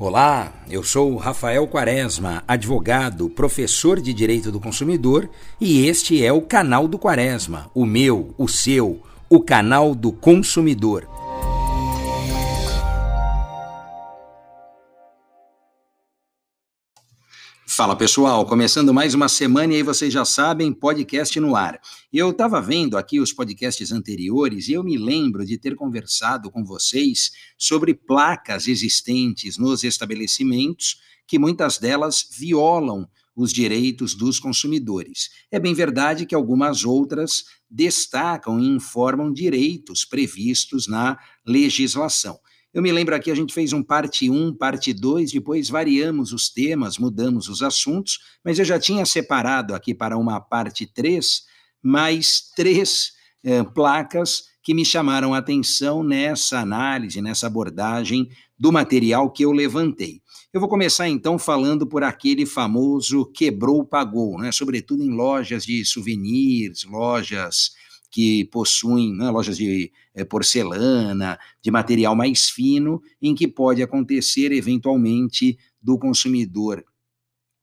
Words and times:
Olá, 0.00 0.52
eu 0.70 0.84
sou 0.84 1.16
Rafael 1.16 1.66
Quaresma, 1.66 2.44
advogado, 2.46 3.28
professor 3.28 4.00
de 4.00 4.14
Direito 4.14 4.52
do 4.52 4.60
Consumidor, 4.60 5.28
e 5.60 5.88
este 5.88 6.24
é 6.24 6.32
o 6.32 6.40
canal 6.40 6.86
do 6.86 6.96
Quaresma, 6.96 7.68
o 7.74 7.84
meu, 7.84 8.32
o 8.38 8.46
seu, 8.46 9.00
o 9.28 9.40
canal 9.40 9.96
do 9.96 10.12
consumidor. 10.12 11.17
Fala 17.78 17.94
pessoal, 17.94 18.44
começando 18.44 18.92
mais 18.92 19.14
uma 19.14 19.28
semana 19.28 19.72
e 19.72 19.76
aí 19.76 19.82
vocês 19.84 20.12
já 20.12 20.24
sabem, 20.24 20.72
podcast 20.72 21.38
no 21.38 21.54
ar. 21.54 21.80
Eu 22.12 22.30
estava 22.30 22.60
vendo 22.60 22.98
aqui 22.98 23.20
os 23.20 23.32
podcasts 23.32 23.92
anteriores 23.92 24.66
e 24.66 24.72
eu 24.72 24.82
me 24.82 24.98
lembro 24.98 25.46
de 25.46 25.56
ter 25.56 25.76
conversado 25.76 26.50
com 26.50 26.64
vocês 26.64 27.30
sobre 27.56 27.94
placas 27.94 28.66
existentes 28.66 29.56
nos 29.56 29.84
estabelecimentos 29.84 31.00
que 31.24 31.38
muitas 31.38 31.78
delas 31.78 32.28
violam 32.36 33.08
os 33.36 33.52
direitos 33.52 34.12
dos 34.12 34.40
consumidores. 34.40 35.30
É 35.48 35.60
bem 35.60 35.72
verdade 35.72 36.26
que 36.26 36.34
algumas 36.34 36.84
outras 36.84 37.44
destacam 37.70 38.58
e 38.58 38.66
informam 38.66 39.32
direitos 39.32 40.04
previstos 40.04 40.88
na 40.88 41.16
legislação. 41.46 42.40
Eu 42.78 42.82
me 42.82 42.92
lembro 42.92 43.12
aqui, 43.12 43.28
a 43.28 43.34
gente 43.34 43.52
fez 43.52 43.72
um 43.72 43.82
parte 43.82 44.30
1, 44.30 44.54
parte 44.54 44.92
2, 44.94 45.32
depois 45.32 45.68
variamos 45.68 46.32
os 46.32 46.48
temas, 46.48 46.96
mudamos 46.96 47.48
os 47.48 47.60
assuntos, 47.60 48.20
mas 48.44 48.56
eu 48.56 48.64
já 48.64 48.78
tinha 48.78 49.04
separado 49.04 49.74
aqui 49.74 49.92
para 49.92 50.16
uma 50.16 50.40
parte 50.40 50.86
3 50.86 51.42
mais 51.82 52.52
três 52.54 53.14
eh, 53.42 53.64
placas 53.64 54.44
que 54.62 54.72
me 54.72 54.84
chamaram 54.84 55.34
a 55.34 55.38
atenção 55.38 56.04
nessa 56.04 56.60
análise, 56.60 57.20
nessa 57.20 57.48
abordagem 57.48 58.28
do 58.56 58.70
material 58.70 59.28
que 59.28 59.44
eu 59.44 59.50
levantei. 59.50 60.22
Eu 60.52 60.60
vou 60.60 60.68
começar 60.68 61.08
então 61.08 61.36
falando 61.36 61.84
por 61.84 62.04
aquele 62.04 62.46
famoso 62.46 63.26
quebrou, 63.26 63.84
pagou, 63.84 64.38
né? 64.38 64.52
sobretudo 64.52 65.02
em 65.02 65.10
lojas 65.10 65.64
de 65.66 65.84
souvenirs, 65.84 66.84
lojas 66.84 67.72
que 68.10 68.44
possuem 68.46 69.14
né, 69.14 69.30
lojas 69.30 69.56
de 69.56 69.92
é, 70.14 70.24
porcelana, 70.24 71.38
de 71.62 71.70
material 71.70 72.16
mais 72.16 72.48
fino, 72.48 73.02
em 73.20 73.34
que 73.34 73.46
pode 73.46 73.82
acontecer 73.82 74.52
eventualmente 74.52 75.58
do 75.80 75.98
consumidor 75.98 76.84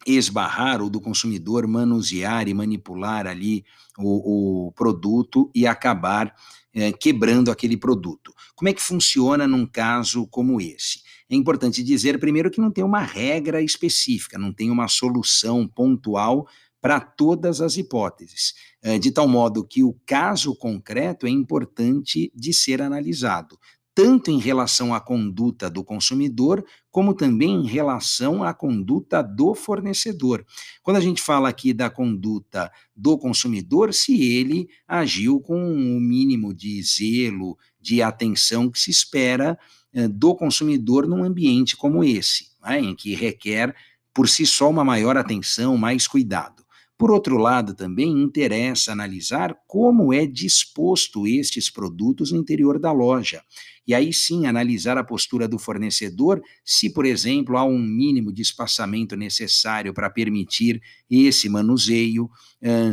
esbarrar 0.06 0.82
ou 0.82 0.90
do 0.90 1.02
consumidor 1.02 1.68
manusear 1.68 2.48
e 2.48 2.54
manipular 2.54 3.26
ali 3.26 3.66
o, 3.98 4.68
o 4.68 4.72
produto 4.74 5.50
e 5.54 5.66
acabar 5.66 6.34
é, 6.74 6.92
quebrando 6.92 7.50
aquele 7.50 7.78
produto. 7.78 8.34
Como 8.54 8.70
é 8.70 8.74
que 8.74 8.82
funciona 8.82 9.48
num 9.48 9.66
caso 9.66 10.28
como 10.28 10.62
esse? 10.62 11.00
É 11.30 11.36
importante 11.36 11.82
dizer, 11.82 12.20
primeiro, 12.20 12.52
que 12.52 12.62
não 12.62 12.70
tem 12.70 12.84
uma 12.84 13.02
regra 13.02 13.62
específica, 13.62 14.38
não 14.38 14.54
tem 14.54 14.70
uma 14.70 14.88
solução 14.88 15.68
pontual 15.68 16.48
para 16.86 17.00
todas 17.00 17.62
as 17.62 17.78
hipóteses, 17.78 18.54
eh, 18.84 19.00
de 19.00 19.10
tal 19.10 19.28
modo 19.28 19.66
que 19.66 19.84
o 19.84 19.98
caso 20.06 20.56
concreto 20.56 21.26
é 21.26 21.30
importante 21.32 22.32
de 22.36 22.54
ser 22.54 22.80
analisado, 22.80 23.58
tanto 23.96 24.30
em 24.30 24.38
relação 24.38 24.94
à 24.94 25.02
conduta 25.02 25.68
do 25.68 25.84
consumidor, 25.84 26.64
como 26.92 27.16
também 27.16 27.56
em 27.56 27.66
relação 27.66 28.44
à 28.44 28.54
conduta 28.54 29.24
do 29.24 29.56
fornecedor. 29.56 30.46
Quando 30.84 30.98
a 30.98 31.00
gente 31.00 31.24
fala 31.24 31.50
aqui 31.50 31.74
da 31.74 31.90
conduta 31.90 32.72
do 32.96 33.18
consumidor, 33.18 33.92
se 33.92 34.22
ele 34.22 34.70
agiu 34.88 35.40
com 35.40 35.58
o 35.58 36.00
mínimo 36.00 36.54
de 36.54 36.84
zelo, 36.84 37.58
de 37.82 38.04
atenção 38.04 38.70
que 38.70 38.78
se 38.78 38.92
espera 38.92 39.58
eh, 39.92 40.08
do 40.08 40.36
consumidor 40.36 41.08
num 41.08 41.24
ambiente 41.24 41.76
como 41.76 42.04
esse, 42.04 42.52
né, 42.64 42.80
em 42.80 42.96
que 42.96 43.16
requer 43.16 43.76
por 44.14 44.30
si 44.30 44.46
só 44.46 44.70
uma 44.70 44.86
maior 44.86 45.18
atenção, 45.18 45.76
mais 45.76 46.08
cuidado. 46.08 46.65
Por 46.98 47.12
outro 47.12 47.38
lado, 47.38 47.74
também 47.76 48.10
interessa 48.10 48.94
analisar 48.94 49.54
como 49.68 50.14
é 50.14 50.26
disposto 50.26 51.28
estes 51.28 51.70
produtos 51.70 52.32
no 52.32 52.38
interior 52.40 52.80
da 52.80 52.92
loja. 52.94 53.42
E 53.86 53.94
aí 53.94 54.14
sim 54.14 54.46
analisar 54.46 54.98
a 54.98 55.04
postura 55.04 55.48
do 55.48 55.60
fornecedor, 55.60 56.42
se, 56.64 56.92
por 56.94 57.06
exemplo, 57.06 57.58
há 57.58 57.66
um 57.66 57.78
mínimo 57.78 58.32
de 58.32 58.42
espaçamento 58.42 59.16
necessário 59.18 59.94
para 59.94 60.10
permitir 60.10 60.82
esse 61.10 61.50
manuseio, 61.50 62.30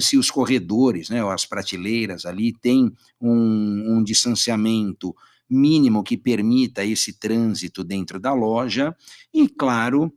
se 0.01 0.19
os 0.19 0.31
corredores, 0.31 1.09
né, 1.09 1.23
as 1.33 1.47
prateleiras 1.47 2.27
ali 2.27 2.53
têm 2.53 2.93
um, 3.21 3.99
um 3.99 4.03
distanciamento 4.05 5.15
mínimo 5.49 6.03
que 6.03 6.17
permita 6.17 6.85
esse 6.85 7.19
trânsito 7.19 7.85
dentro 7.85 8.19
da 8.19 8.35
loja, 8.35 8.95
e, 9.33 9.49
claro, 9.49 10.13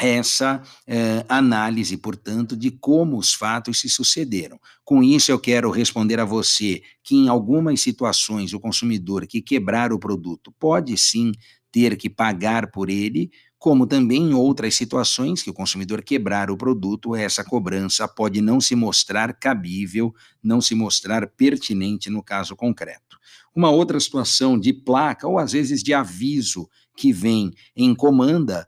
essa 0.00 0.60
eh, 0.86 1.24
análise, 1.28 1.96
portanto, 1.96 2.56
de 2.56 2.70
como 2.70 3.16
os 3.16 3.32
fatos 3.32 3.80
se 3.80 3.88
sucederam. 3.88 4.58
Com 4.84 5.02
isso, 5.02 5.30
eu 5.30 5.38
quero 5.38 5.70
responder 5.70 6.18
a 6.18 6.24
você 6.24 6.82
que, 7.02 7.14
em 7.14 7.28
algumas 7.28 7.80
situações, 7.80 8.52
o 8.52 8.60
consumidor 8.60 9.26
que 9.26 9.40
quebrar 9.40 9.92
o 9.92 9.98
produto 9.98 10.52
pode 10.58 10.96
sim 10.98 11.32
ter 11.70 11.96
que 11.96 12.10
pagar 12.10 12.70
por 12.70 12.88
ele, 12.90 13.30
como 13.58 13.86
também 13.86 14.30
em 14.30 14.34
outras 14.34 14.74
situações 14.74 15.42
que 15.42 15.50
o 15.50 15.54
consumidor 15.54 16.02
quebrar 16.02 16.50
o 16.50 16.56
produto, 16.56 17.16
essa 17.16 17.42
cobrança 17.42 18.06
pode 18.06 18.40
não 18.40 18.60
se 18.60 18.74
mostrar 18.76 19.32
cabível, 19.32 20.14
não 20.42 20.60
se 20.60 20.74
mostrar 20.74 21.26
pertinente 21.28 22.10
no 22.10 22.22
caso 22.22 22.54
concreto. 22.54 23.16
Uma 23.56 23.70
outra 23.70 23.98
situação 23.98 24.58
de 24.58 24.72
placa 24.72 25.26
ou 25.26 25.38
às 25.38 25.52
vezes 25.52 25.82
de 25.82 25.94
aviso 25.94 26.68
que 26.96 27.12
vem 27.12 27.52
em 27.74 27.94
comanda 27.94 28.66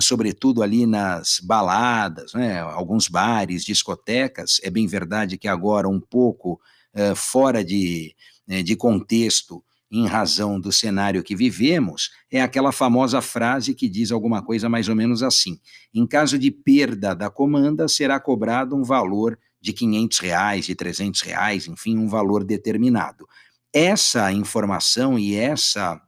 sobretudo 0.00 0.62
ali 0.62 0.86
nas 0.86 1.40
baladas, 1.42 2.32
né, 2.32 2.60
alguns 2.60 3.08
bares, 3.08 3.64
discotecas. 3.64 4.60
É 4.62 4.70
bem 4.70 4.86
verdade 4.86 5.36
que 5.36 5.48
agora 5.48 5.88
um 5.88 6.00
pouco 6.00 6.60
uh, 6.94 7.14
fora 7.16 7.64
de, 7.64 8.14
né, 8.46 8.62
de 8.62 8.76
contexto, 8.76 9.64
em 9.90 10.06
razão 10.06 10.58
do 10.58 10.72
cenário 10.72 11.22
que 11.22 11.36
vivemos, 11.36 12.10
é 12.30 12.42
aquela 12.42 12.72
famosa 12.72 13.20
frase 13.20 13.74
que 13.74 13.88
diz 13.88 14.10
alguma 14.10 14.42
coisa 14.42 14.68
mais 14.68 14.88
ou 14.88 14.96
menos 14.96 15.22
assim: 15.22 15.58
em 15.94 16.06
caso 16.06 16.36
de 16.38 16.50
perda 16.50 17.14
da 17.14 17.30
comanda, 17.30 17.86
será 17.86 18.18
cobrado 18.18 18.74
um 18.74 18.82
valor 18.82 19.38
de 19.60 19.72
500 19.72 20.18
reais, 20.18 20.66
de 20.66 20.74
300 20.74 21.20
reais, 21.22 21.68
enfim, 21.68 21.96
um 21.96 22.08
valor 22.08 22.44
determinado. 22.44 23.26
Essa 23.72 24.32
informação 24.32 25.18
e 25.18 25.34
essa 25.36 26.00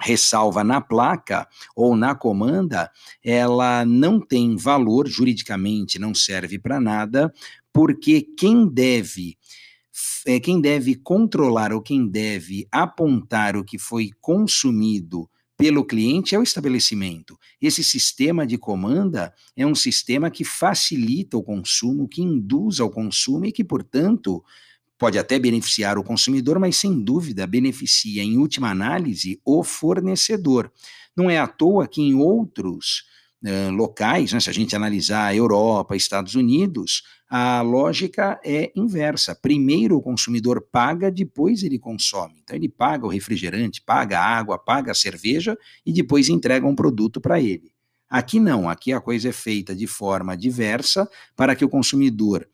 ressalva 0.00 0.64
na 0.64 0.80
placa 0.80 1.46
ou 1.76 1.94
na 1.96 2.14
comanda, 2.14 2.90
ela 3.22 3.84
não 3.84 4.20
tem 4.20 4.56
valor 4.56 5.06
juridicamente, 5.08 5.98
não 5.98 6.14
serve 6.14 6.58
para 6.58 6.80
nada, 6.80 7.32
porque 7.72 8.22
quem 8.22 8.66
deve 8.66 9.36
é, 10.26 10.40
quem 10.40 10.60
deve 10.60 10.94
controlar 10.94 11.72
ou 11.72 11.82
quem 11.82 12.06
deve 12.06 12.66
apontar 12.70 13.56
o 13.56 13.64
que 13.64 13.78
foi 13.78 14.10
consumido 14.20 15.28
pelo 15.56 15.84
cliente 15.84 16.34
é 16.34 16.38
o 16.38 16.42
estabelecimento. 16.42 17.38
Esse 17.60 17.84
sistema 17.84 18.46
de 18.46 18.56
comanda 18.56 19.32
é 19.54 19.66
um 19.66 19.74
sistema 19.74 20.30
que 20.30 20.42
facilita 20.42 21.36
o 21.36 21.42
consumo, 21.42 22.08
que 22.08 22.22
induz 22.22 22.80
ao 22.80 22.88
consumo 22.88 23.44
e 23.44 23.52
que, 23.52 23.62
portanto, 23.62 24.42
pode 25.00 25.18
até 25.18 25.38
beneficiar 25.38 25.96
o 25.96 26.04
consumidor, 26.04 26.58
mas 26.58 26.76
sem 26.76 27.02
dúvida 27.02 27.46
beneficia, 27.46 28.22
em 28.22 28.36
última 28.36 28.70
análise, 28.70 29.40
o 29.46 29.64
fornecedor. 29.64 30.70
Não 31.16 31.30
é 31.30 31.38
à 31.38 31.46
toa 31.46 31.88
que 31.88 32.02
em 32.02 32.14
outros 32.14 33.04
uh, 33.42 33.70
locais, 33.70 34.34
né, 34.34 34.40
se 34.40 34.50
a 34.50 34.52
gente 34.52 34.76
analisar 34.76 35.24
a 35.24 35.34
Europa, 35.34 35.96
Estados 35.96 36.34
Unidos, 36.34 37.02
a 37.30 37.62
lógica 37.62 38.38
é 38.44 38.70
inversa. 38.76 39.34
Primeiro 39.34 39.96
o 39.96 40.02
consumidor 40.02 40.60
paga, 40.70 41.10
depois 41.10 41.62
ele 41.62 41.78
consome. 41.78 42.34
Então 42.42 42.54
ele 42.54 42.68
paga 42.68 43.06
o 43.06 43.08
refrigerante, 43.08 43.80
paga 43.80 44.20
a 44.20 44.38
água, 44.38 44.58
paga 44.58 44.92
a 44.92 44.94
cerveja 44.94 45.56
e 45.86 45.94
depois 45.94 46.28
entrega 46.28 46.66
um 46.66 46.74
produto 46.74 47.22
para 47.22 47.40
ele. 47.40 47.72
Aqui 48.06 48.38
não, 48.38 48.68
aqui 48.68 48.92
a 48.92 49.00
coisa 49.00 49.30
é 49.30 49.32
feita 49.32 49.74
de 49.74 49.86
forma 49.86 50.36
diversa 50.36 51.08
para 51.34 51.56
que 51.56 51.64
o 51.64 51.70
consumidor 51.70 52.46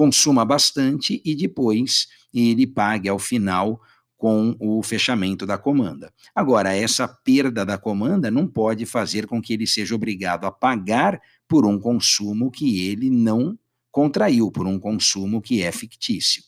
consuma 0.00 0.46
bastante 0.46 1.20
e 1.22 1.34
depois 1.34 2.08
ele 2.32 2.66
pague 2.66 3.06
ao 3.06 3.18
final 3.18 3.78
com 4.16 4.56
o 4.58 4.82
fechamento 4.82 5.44
da 5.44 5.58
comanda. 5.58 6.10
Agora, 6.34 6.74
essa 6.74 7.06
perda 7.06 7.66
da 7.66 7.76
comanda 7.76 8.30
não 8.30 8.48
pode 8.48 8.86
fazer 8.86 9.26
com 9.26 9.42
que 9.42 9.52
ele 9.52 9.66
seja 9.66 9.94
obrigado 9.94 10.46
a 10.46 10.50
pagar 10.50 11.20
por 11.46 11.66
um 11.66 11.78
consumo 11.78 12.50
que 12.50 12.88
ele 12.88 13.10
não 13.10 13.58
contraiu, 13.90 14.50
por 14.50 14.66
um 14.66 14.80
consumo 14.80 15.38
que 15.38 15.62
é 15.62 15.70
fictício. 15.70 16.42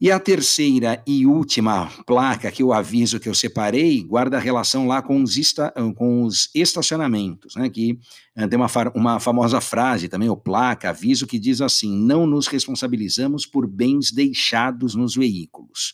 E 0.00 0.10
a 0.10 0.18
terceira 0.18 1.02
e 1.06 1.26
última 1.26 1.86
placa 2.06 2.50
que 2.50 2.62
eu 2.62 2.72
aviso 2.72 3.20
que 3.20 3.28
eu 3.28 3.34
separei 3.34 4.02
guarda 4.02 4.38
relação 4.38 4.86
lá 4.86 5.02
com 5.02 5.22
os, 5.22 5.36
esta, 5.36 5.70
com 5.94 6.22
os 6.22 6.48
estacionamentos, 6.54 7.54
né? 7.54 7.68
Que 7.68 7.98
uh, 8.34 8.48
tem 8.48 8.58
uma, 8.58 8.68
uma 8.94 9.20
famosa 9.20 9.60
frase 9.60 10.08
também, 10.08 10.30
ou 10.30 10.38
placa, 10.38 10.88
aviso, 10.88 11.26
que 11.26 11.38
diz 11.38 11.60
assim: 11.60 11.94
não 11.94 12.26
nos 12.26 12.46
responsabilizamos 12.46 13.44
por 13.44 13.66
bens 13.66 14.10
deixados 14.10 14.94
nos 14.94 15.14
veículos. 15.14 15.92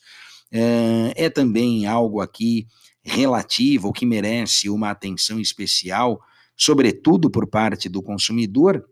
Uh, 0.52 1.10
é 1.16 1.28
também 1.28 1.84
algo 1.86 2.20
aqui 2.20 2.68
relativa 3.02 3.88
ou 3.88 3.92
que 3.92 4.06
merece 4.06 4.70
uma 4.70 4.90
atenção 4.90 5.40
especial, 5.40 6.20
sobretudo 6.56 7.28
por 7.28 7.48
parte 7.48 7.88
do 7.88 8.00
consumidor, 8.00 8.84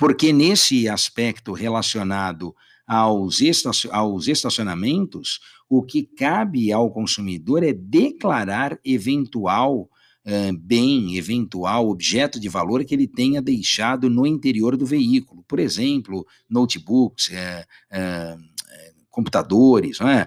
porque 0.00 0.32
nesse 0.32 0.88
aspecto 0.88 1.52
relacionado 1.52 2.52
aos, 2.92 4.28
estacionamentos, 4.28 5.40
o 5.68 5.82
que 5.82 6.02
cabe 6.02 6.70
ao 6.70 6.90
consumidor 6.90 7.62
é 7.62 7.72
declarar 7.72 8.78
eventual 8.84 9.88
uh, 10.26 10.58
bem, 10.58 11.16
eventual 11.16 11.88
objeto 11.88 12.38
de 12.38 12.50
valor 12.50 12.84
que 12.84 12.94
ele 12.94 13.06
tenha 13.06 13.40
deixado 13.40 14.10
no 14.10 14.26
interior 14.26 14.76
do 14.76 14.84
veículo. 14.84 15.42
Por 15.48 15.58
exemplo, 15.58 16.26
notebooks, 16.50 17.28
uh, 17.28 17.62
uh, 17.96 18.52
computadores, 19.08 19.98
é? 20.00 20.26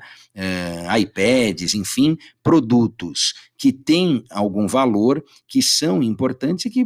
iPads, 0.99 1.73
enfim, 1.73 2.17
produtos 2.43 3.33
que 3.57 3.71
têm 3.71 4.23
algum 4.29 4.67
valor, 4.67 5.23
que 5.47 5.61
são 5.61 6.03
importantes 6.03 6.65
e 6.65 6.69
que 6.69 6.85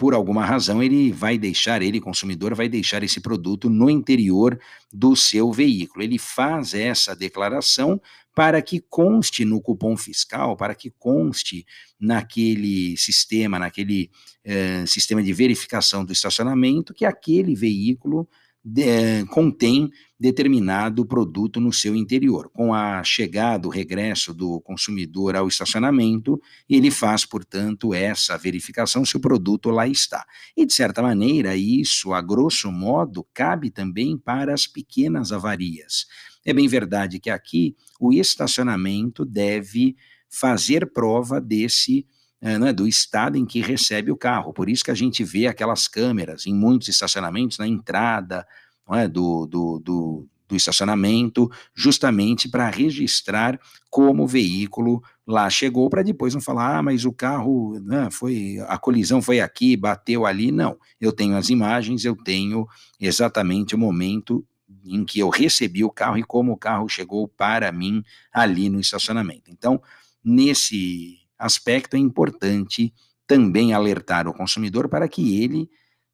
por 0.00 0.14
alguma 0.14 0.46
razão 0.46 0.82
ele 0.82 1.12
vai 1.12 1.36
deixar, 1.36 1.82
ele 1.82 2.00
consumidor 2.00 2.54
vai 2.54 2.70
deixar 2.70 3.02
esse 3.02 3.20
produto 3.20 3.68
no 3.68 3.90
interior 3.90 4.58
do 4.90 5.14
seu 5.14 5.52
veículo. 5.52 6.02
Ele 6.02 6.18
faz 6.18 6.72
essa 6.72 7.14
declaração 7.14 8.00
para 8.34 8.62
que 8.62 8.80
conste 8.80 9.44
no 9.44 9.60
cupom 9.60 9.94
fiscal, 9.98 10.56
para 10.56 10.74
que 10.74 10.90
conste 10.90 11.66
naquele 12.00 12.96
sistema, 12.96 13.58
naquele 13.58 14.10
eh, 14.42 14.86
sistema 14.86 15.22
de 15.22 15.34
verificação 15.34 16.02
do 16.02 16.14
estacionamento, 16.14 16.94
que 16.94 17.04
aquele 17.04 17.54
veículo 17.54 18.26
de, 18.64 19.24
contém 19.26 19.90
determinado 20.18 21.06
produto 21.06 21.60
no 21.60 21.72
seu 21.72 21.96
interior. 21.96 22.50
Com 22.52 22.74
a 22.74 23.02
chegada, 23.02 23.66
o 23.66 23.70
regresso 23.70 24.34
do 24.34 24.60
consumidor 24.60 25.34
ao 25.34 25.48
estacionamento, 25.48 26.40
ele 26.68 26.90
faz, 26.90 27.24
portanto, 27.24 27.94
essa 27.94 28.36
verificação 28.36 29.04
se 29.04 29.16
o 29.16 29.20
produto 29.20 29.70
lá 29.70 29.88
está. 29.88 30.26
E, 30.56 30.66
de 30.66 30.74
certa 30.74 31.02
maneira, 31.02 31.56
isso, 31.56 32.12
a 32.12 32.20
grosso 32.20 32.70
modo, 32.70 33.26
cabe 33.32 33.70
também 33.70 34.18
para 34.18 34.52
as 34.52 34.66
pequenas 34.66 35.32
avarias. 35.32 36.06
É 36.44 36.52
bem 36.52 36.68
verdade 36.68 37.18
que 37.18 37.30
aqui 37.30 37.74
o 37.98 38.12
estacionamento 38.12 39.24
deve 39.24 39.96
fazer 40.28 40.92
prova 40.92 41.40
desse 41.40 42.06
é, 42.40 42.58
né, 42.58 42.72
do 42.72 42.88
estado 42.88 43.36
em 43.36 43.44
que 43.44 43.60
recebe 43.60 44.10
o 44.10 44.16
carro. 44.16 44.52
Por 44.52 44.68
isso 44.68 44.84
que 44.84 44.90
a 44.90 44.94
gente 44.94 45.22
vê 45.22 45.46
aquelas 45.46 45.86
câmeras 45.86 46.46
em 46.46 46.54
muitos 46.54 46.88
estacionamentos 46.88 47.58
na 47.58 47.68
entrada 47.68 48.46
é, 48.92 49.06
do, 49.06 49.46
do, 49.46 49.78
do, 49.78 50.28
do 50.48 50.56
estacionamento, 50.56 51.50
justamente 51.74 52.48
para 52.48 52.68
registrar 52.68 53.58
como 53.88 54.24
o 54.24 54.26
veículo 54.26 55.02
lá 55.26 55.48
chegou, 55.48 55.88
para 55.88 56.02
depois 56.02 56.34
não 56.34 56.40
falar, 56.40 56.78
ah, 56.78 56.82
mas 56.82 57.04
o 57.04 57.12
carro 57.12 57.78
né, 57.80 58.08
foi, 58.10 58.58
a 58.66 58.76
colisão 58.76 59.22
foi 59.22 59.40
aqui, 59.40 59.76
bateu 59.76 60.26
ali. 60.26 60.50
Não, 60.50 60.76
eu 61.00 61.12
tenho 61.12 61.36
as 61.36 61.50
imagens, 61.50 62.04
eu 62.04 62.16
tenho 62.16 62.66
exatamente 62.98 63.74
o 63.74 63.78
momento 63.78 64.44
em 64.84 65.04
que 65.04 65.20
eu 65.20 65.28
recebi 65.28 65.84
o 65.84 65.90
carro 65.90 66.18
e 66.18 66.22
como 66.22 66.52
o 66.52 66.56
carro 66.56 66.88
chegou 66.88 67.28
para 67.28 67.70
mim 67.70 68.02
ali 68.32 68.68
no 68.68 68.80
estacionamento. 68.80 69.50
Então, 69.50 69.80
nesse 70.24 71.18
aspecto 71.40 71.96
é 71.96 71.98
importante 71.98 72.92
também 73.26 73.72
alertar 73.72 74.28
o 74.28 74.34
consumidor 74.34 74.88
para 74.88 75.08
que 75.08 75.42
ele 75.42 75.68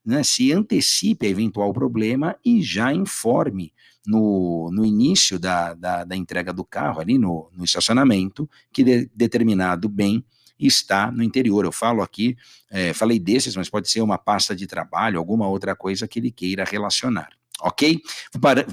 né, 0.05 0.23
se 0.23 0.53
antecipe 0.53 1.27
a 1.27 1.31
eventual 1.31 1.73
problema 1.73 2.37
e 2.45 2.63
já 2.63 2.93
informe 2.93 3.73
no, 4.07 4.71
no 4.73 4.85
início 4.85 5.39
da, 5.39 5.75
da, 5.75 6.05
da 6.05 6.17
entrega 6.17 6.53
do 6.53 6.65
carro, 6.65 7.01
ali 7.01 7.19
no, 7.19 7.51
no 7.53 7.65
estacionamento, 7.65 8.49
que 8.73 8.85
de, 8.85 9.11
determinado 9.15 9.89
bem 9.89 10.25
está 10.59 11.11
no 11.11 11.23
interior. 11.23 11.65
Eu 11.65 11.73
falo 11.73 12.03
aqui, 12.03 12.37
é, 12.71 12.93
falei 12.93 13.19
desses, 13.19 13.57
mas 13.57 13.69
pode 13.69 13.91
ser 13.91 14.01
uma 14.01 14.17
pasta 14.17 14.55
de 14.55 14.67
trabalho, 14.67 15.19
alguma 15.19 15.49
outra 15.49 15.75
coisa 15.75 16.07
que 16.07 16.21
ele 16.21 16.31
queira 16.31 16.65
relacionar 16.65 17.31
ok? 17.63 18.01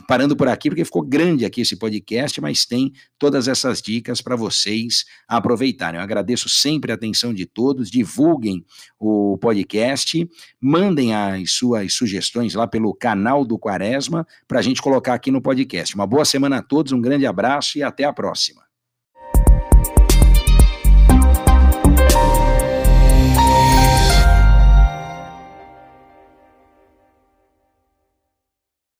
Parando 0.07 0.35
por 0.35 0.47
aqui, 0.47 0.69
porque 0.69 0.85
ficou 0.85 1.01
grande 1.01 1.45
aqui 1.45 1.61
esse 1.61 1.75
podcast, 1.75 2.39
mas 2.41 2.65
tem 2.65 2.91
todas 3.17 3.47
essas 3.47 3.81
dicas 3.81 4.21
para 4.21 4.35
vocês 4.35 5.05
aproveitarem. 5.27 5.99
Eu 5.99 6.03
agradeço 6.03 6.49
sempre 6.49 6.91
a 6.91 6.95
atenção 6.95 7.33
de 7.33 7.45
todos, 7.45 7.89
divulguem 7.89 8.65
o 8.99 9.37
podcast, 9.37 10.27
mandem 10.59 11.13
as 11.13 11.51
suas 11.51 11.93
sugestões 11.93 12.53
lá 12.55 12.67
pelo 12.67 12.93
canal 12.93 13.45
do 13.45 13.57
Quaresma 13.57 14.27
para 14.47 14.59
a 14.59 14.63
gente 14.63 14.81
colocar 14.81 15.13
aqui 15.13 15.31
no 15.31 15.41
podcast. 15.41 15.95
Uma 15.95 16.07
boa 16.07 16.25
semana 16.25 16.57
a 16.57 16.61
todos, 16.61 16.91
um 16.91 17.01
grande 17.01 17.25
abraço 17.25 17.77
e 17.77 17.83
até 17.83 18.03
a 18.03 18.13
próxima. 18.13 18.72